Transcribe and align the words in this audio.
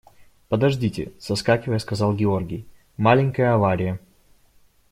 –Подождите,– 0.49 1.11
соскакивая, 1.19 1.77
сказал 1.77 2.15
Георгий,– 2.15 2.65
маленькая 2.97 3.53
авария. 3.53 3.99